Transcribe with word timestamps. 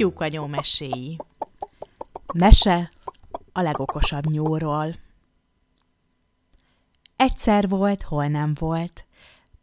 Rókanyó 0.00 0.46
meséi 0.46 1.16
Mese 2.32 2.90
a 3.52 3.60
legokosabb 3.60 4.26
nyúlról. 4.26 4.94
Egyszer 7.16 7.68
volt, 7.68 8.02
hol 8.02 8.26
nem 8.26 8.54
volt, 8.54 9.06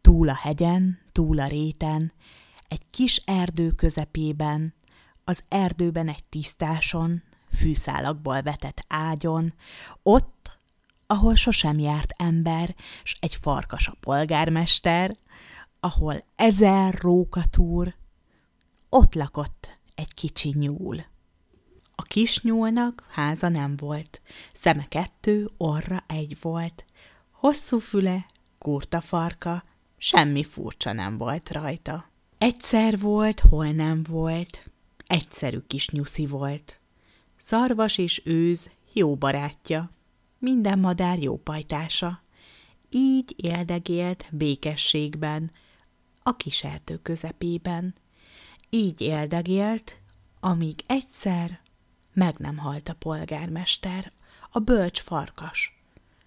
túl 0.01 0.29
a 0.29 0.35
hegyen, 0.35 0.99
túl 1.11 1.39
a 1.39 1.47
réten, 1.47 2.13
egy 2.67 2.81
kis 2.89 3.21
erdő 3.25 3.71
közepében, 3.71 4.73
az 5.23 5.43
erdőben 5.49 6.07
egy 6.07 6.23
tisztáson, 6.29 7.23
fűszálakból 7.55 8.41
vetett 8.41 8.85
ágyon, 8.87 9.53
ott, 10.03 10.59
ahol 11.07 11.35
sosem 11.35 11.79
járt 11.79 12.13
ember, 12.17 12.75
s 13.03 13.17
egy 13.19 13.35
farkas 13.35 13.87
a 13.87 13.95
polgármester, 13.99 15.17
ahol 15.79 16.23
ezer 16.35 16.93
rókatúr, 16.93 17.95
ott 18.89 19.15
lakott 19.15 19.76
egy 19.97 20.13
kicsi 20.13 20.53
nyúl. 20.57 21.05
A 21.95 22.01
kis 22.01 22.41
nyúlnak 22.41 23.07
háza 23.09 23.49
nem 23.49 23.75
volt, 23.75 24.21
szeme 24.53 24.87
kettő, 24.87 25.49
orra 25.57 26.03
egy 26.07 26.37
volt, 26.41 26.85
hosszú 27.31 27.79
füle, 27.79 28.25
kurta 28.57 29.01
farka, 29.01 29.63
semmi 29.97 30.43
furcsa 30.43 30.93
nem 30.93 31.17
volt 31.17 31.49
rajta. 31.49 32.09
Egyszer 32.37 32.99
volt, 32.99 33.39
hol 33.39 33.71
nem 33.71 34.03
volt, 34.03 34.71
egyszerű 35.07 35.59
kis 35.67 35.89
nyuszi 35.89 36.25
volt. 36.25 36.79
Szarvas 37.35 37.97
és 37.97 38.21
őz 38.25 38.69
jó 38.93 39.15
barátja, 39.15 39.91
minden 40.39 40.79
madár 40.79 41.19
jó 41.19 41.37
pajtása. 41.37 42.21
Így 42.89 43.33
éldegélt 43.37 44.27
békességben, 44.31 45.51
a 46.23 46.35
kis 46.35 46.63
erdő 46.63 46.97
közepében. 46.97 47.95
Így 48.69 49.01
éldegélt, 49.01 49.99
amíg 50.39 50.83
egyszer 50.87 51.59
meg 52.13 52.35
nem 52.37 52.57
halt 52.57 52.89
a 52.89 52.93
polgármester, 52.93 54.11
a 54.49 54.59
bölcs 54.59 55.01
farkas, 55.01 55.79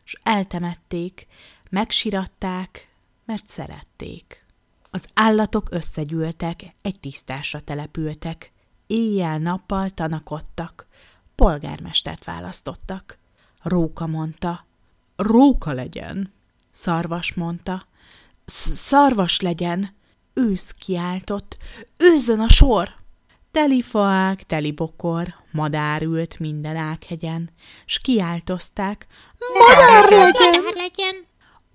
s 0.04 0.18
eltemették, 0.22 1.26
megsiratták, 1.70 2.88
mert 3.24 3.46
szerették. 3.46 4.44
Az 4.90 5.08
állatok 5.14 5.68
összegyűltek, 5.70 6.74
egy 6.82 7.00
tisztásra 7.00 7.60
települtek, 7.60 8.52
éjjel-nappal 8.86 9.90
tanakodtak, 9.90 10.86
polgármestert 11.34 12.24
választottak. 12.24 13.18
Róka 13.62 14.06
mondta, 14.06 14.66
Róka 15.16 15.72
legyen. 15.72 16.32
Szarvas 16.70 17.34
mondta, 17.34 17.86
Szarvas 18.44 19.40
legyen. 19.40 19.94
Ősz 20.48 20.74
kiáltott, 20.78 21.56
őzön 21.96 22.40
a 22.40 22.48
sor! 22.48 22.88
Teli 23.50 23.82
faák, 23.82 24.42
teli 24.42 24.72
bokor, 24.72 25.34
madár 25.52 26.02
ült 26.02 26.38
minden 26.38 26.76
ághegyen, 26.76 27.50
s 27.84 27.98
kiáltozták, 27.98 29.06
madár 29.58 30.10
legyen! 30.10 30.62
Madár 30.62 30.74
legyen! 30.74 31.26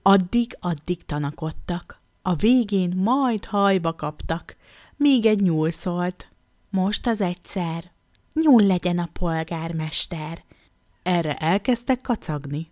Addig-addig 0.02 1.06
tanakodtak, 1.06 2.02
a 2.22 2.36
végén 2.36 2.96
majd 2.96 3.46
hajba 3.46 3.96
kaptak, 3.96 4.56
míg 4.96 5.26
egy 5.26 5.42
nyúl 5.42 5.72
szólt. 5.72 6.28
Most 6.70 7.08
az 7.08 7.22
egyszer, 7.22 7.92
nyúl 8.34 8.64
legyen 8.64 8.98
a 8.98 9.10
polgármester. 9.14 10.44
Erre 11.04 11.36
elkezdtek 11.36 12.02
kacagni. 12.02 12.72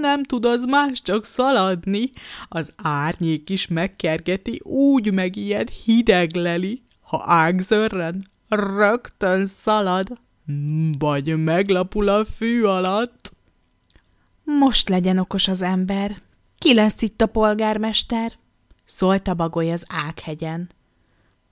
Nem 0.00 0.22
tud 0.22 0.44
az 0.44 0.64
más 0.64 1.02
csak 1.02 1.24
szaladni, 1.24 2.10
az 2.48 2.72
árnyék 2.76 3.50
is 3.50 3.66
megkergeti, 3.66 4.60
úgy 4.64 5.12
megijed 5.12 5.68
hideg 5.68 6.34
leli, 6.34 6.82
ha 7.00 7.22
ágzörren, 7.26 8.30
rögtön 8.48 9.46
szalad, 9.46 10.18
vagy 10.98 11.44
meglapul 11.44 12.08
a 12.08 12.24
fű 12.24 12.62
alatt. 12.62 13.32
Most 14.44 14.88
legyen 14.88 15.18
okos 15.18 15.48
az 15.48 15.62
ember. 15.62 16.16
Ki 16.58 16.74
lesz 16.74 17.02
itt 17.02 17.20
a 17.20 17.26
polgármester? 17.26 18.32
Szólt 18.84 19.28
a 19.28 19.34
bagoly 19.34 19.72
az 19.72 19.84
ághegyen. 19.88 20.70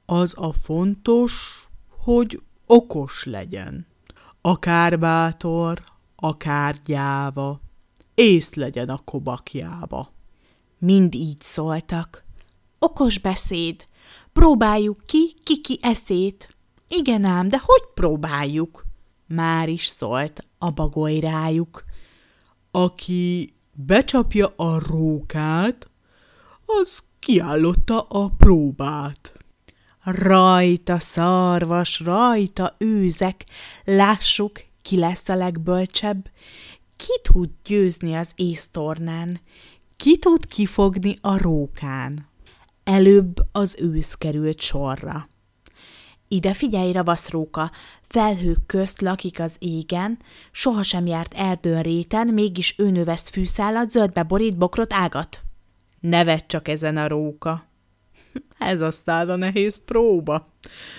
Az 0.07 0.35
a 0.37 0.53
fontos, 0.53 1.65
hogy 1.89 2.43
okos 2.67 3.25
legyen. 3.25 3.87
Akár 4.41 4.99
bátor, 4.99 5.83
akár 6.17 6.75
gyáva, 6.85 7.61
ész 8.21 8.55
legyen 8.55 8.89
a 8.89 9.01
kobakjába. 9.05 10.13
Mind 10.79 11.15
így 11.15 11.41
szóltak. 11.41 12.25
Okos 12.79 13.19
beszéd, 13.19 13.87
próbáljuk 14.33 15.01
ki, 15.07 15.35
kiki 15.43 15.79
eszét. 15.83 16.57
Igen 16.89 17.25
ám, 17.25 17.49
de 17.49 17.61
hogy 17.65 17.83
próbáljuk? 17.95 18.85
Már 19.27 19.69
is 19.69 19.87
szólt 19.87 20.45
a 20.59 20.71
bagoly 20.71 21.19
rájuk. 21.19 21.85
Aki 22.71 23.55
becsapja 23.73 24.53
a 24.57 24.79
rókát, 24.79 25.91
az 26.65 27.03
kiállotta 27.19 28.01
a 28.01 28.29
próbát. 28.29 29.33
Rajta 30.05 30.99
szarvas, 30.99 32.01
rajta 32.01 32.75
őzek, 32.79 33.45
lássuk, 33.85 34.63
ki 34.83 34.99
lesz 34.99 35.29
a 35.29 35.35
legbölcsebb, 35.35 36.31
ki 37.01 37.21
tud 37.33 37.51
győzni 37.65 38.15
az 38.15 38.31
észtornán, 38.35 39.41
ki 39.97 40.19
tud 40.19 40.47
kifogni 40.47 41.17
a 41.21 41.43
rókán. 41.43 42.29
Előbb 42.85 43.35
az 43.53 43.77
ősz 43.79 44.15
került 44.15 44.61
sorra. 44.61 45.29
Ide 46.29 46.55
figyelj, 46.55 46.93
ravaszróka, 46.93 47.71
felhők 48.03 48.67
közt 48.67 49.01
lakik 49.01 49.41
az 49.41 49.55
égen, 49.59 50.19
sohasem 50.51 51.07
járt 51.07 51.35
erdőn 51.35 51.83
réten, 51.83 52.29
mégis 52.29 52.75
ő 52.79 52.91
növeszt 52.91 53.29
fűszálat, 53.29 53.91
zöldbe 53.91 54.23
borít 54.23 54.57
bokrot 54.57 54.93
ágat. 54.93 55.43
Nevet 56.01 56.47
csak 56.47 56.69
ezen 56.69 56.97
a 56.97 57.09
róka. 57.09 57.67
Ez 58.59 58.81
aztán 58.81 59.29
a 59.29 59.37
nehéz 59.37 59.85
próba. 59.85 60.49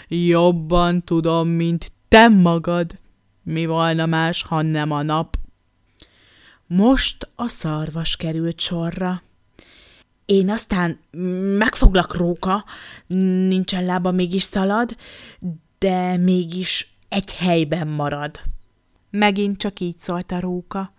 Jobban 0.07 1.03
tudom, 1.03 1.47
mint 1.47 1.91
te 2.07 2.27
magad. 2.27 2.99
Mi 3.43 3.65
volna 3.65 4.05
más, 4.05 4.43
ha 4.43 4.61
nem 4.61 4.91
a 4.91 5.01
nap? 5.01 5.39
Most 6.73 7.29
a 7.35 7.47
szarvas 7.47 8.15
került 8.15 8.59
sorra. 8.59 9.21
Én 10.25 10.49
aztán 10.49 10.99
megfoglak 11.57 12.15
róka, 12.15 12.65
nincsen 13.47 13.85
lába, 13.85 14.11
mégis 14.11 14.43
szalad, 14.43 14.95
de 15.79 16.17
mégis 16.17 16.97
egy 17.09 17.35
helyben 17.35 17.87
marad. 17.87 18.41
Megint 19.09 19.57
csak 19.57 19.79
így 19.79 19.97
szólt 19.97 20.31
a 20.31 20.39
róka. 20.39 20.93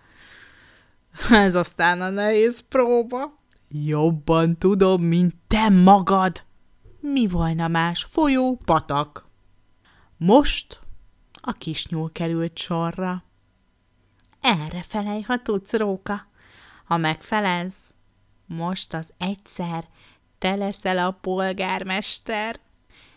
Ez 1.31 1.55
aztán 1.55 2.01
a 2.01 2.11
nehéz 2.11 2.61
próba. 2.69 3.39
Jobban 3.69 4.59
tudom, 4.59 5.03
mint 5.03 5.35
te 5.47 5.69
magad. 5.69 6.43
Mi 7.01 7.27
volna 7.27 7.69
más? 7.69 8.07
Folyó, 8.11 8.59
patak. 8.65 9.27
Most 10.17 10.81
a 11.33 11.53
kisnyúl 11.53 12.13
került 12.13 12.59
sorra. 12.59 13.25
Erre 14.43 14.83
felej, 14.83 15.21
ha 15.21 15.43
tudsz, 15.43 15.73
róka. 15.73 16.27
Ha 16.85 16.97
megfelelsz, 16.97 17.95
most 18.47 18.95
az 18.95 19.13
egyszer 19.19 19.89
te 20.39 20.55
leszel 20.55 20.99
a 20.99 21.11
polgármester. 21.11 22.61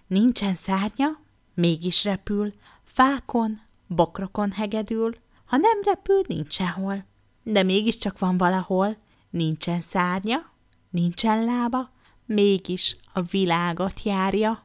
Nincsen 0.08 0.56
szárnya, 0.56 1.20
mégis 1.54 2.04
repül, 2.04 2.54
fákon, 2.84 3.62
bokrokon 3.88 4.52
hegedül, 4.52 5.16
ha 5.46 5.58
nem 5.58 5.82
repül, 5.84 6.22
nincs 6.28 6.54
sehol. 6.54 7.06
De 7.44 7.64
mégiscsak 7.64 8.20
van 8.20 8.38
valahol, 8.38 8.98
nincsen 9.30 9.82
szárnya, 9.82 10.52
nincsen 10.90 11.46
lába, 11.46 11.90
mégis 12.26 12.98
a 13.14 13.22
világot 13.22 14.04
járja. 14.04 14.64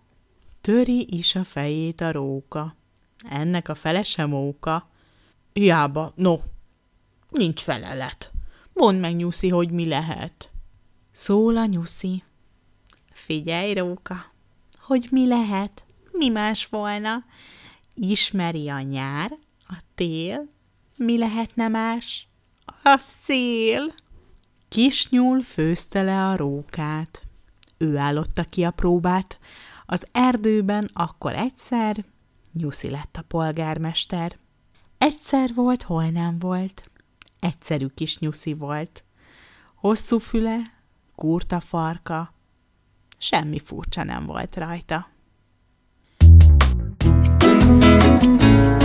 Töri 0.61 1.17
is 1.17 1.35
a 1.35 1.45
fejét 1.45 2.01
a 2.01 2.13
róka. 2.13 2.77
Ennek 3.29 3.69
a 3.69 3.75
fele 3.75 4.03
sem 4.03 4.33
óka. 4.33 4.90
Hiába, 5.53 6.13
no, 6.17 6.37
nincs 7.31 7.61
felelet. 7.61 8.33
Mondd 8.73 8.99
meg, 8.99 9.17
Nyuszi, 9.17 9.49
hogy 9.49 9.71
mi 9.71 9.87
lehet. 9.87 10.51
Szól 11.13 11.57
a 11.57 11.65
Nyuszi. 11.65 12.23
Figyelj, 13.13 13.75
Róka, 13.75 14.33
hogy 14.79 15.09
mi 15.11 15.27
lehet, 15.27 15.85
mi 16.13 16.29
más 16.29 16.67
volna. 16.67 17.25
Ismeri 17.95 18.69
a 18.69 18.81
nyár, 18.81 19.39
a 19.69 19.77
tél, 19.95 20.49
mi 20.97 21.19
lehetne 21.19 21.69
más? 21.69 22.29
A 22.83 22.97
szél. 22.97 23.95
Kis 24.69 25.09
nyúl 25.09 25.41
főzte 25.41 26.03
le 26.03 26.27
a 26.27 26.37
rókát. 26.37 27.27
Ő 27.79 27.97
állotta 27.97 28.45
ki 28.45 28.65
a 28.65 28.71
próbát. 28.71 29.39
Az 29.87 30.07
erdőben 30.13 30.91
akkor 30.93 31.35
egyszer 31.35 32.05
Nyuszi 32.53 32.91
lett 32.91 33.17
a 33.17 33.23
polgármester. 33.23 34.39
Egyszer 35.03 35.51
volt, 35.55 35.83
hol 35.83 36.09
nem 36.11 36.39
volt, 36.39 36.91
egyszerű 37.39 37.87
kis 37.87 38.19
nyuszi 38.19 38.55
volt. 38.55 39.05
Hosszú 39.75 40.19
füle, 40.19 40.63
kurta 41.15 41.61
farka, 41.61 42.35
semmi 43.19 43.59
furcsa 43.59 44.05
nem 44.05 44.27
volt 44.27 44.57
rajta. 44.57 45.07
thank 47.61 48.43
you 48.43 48.80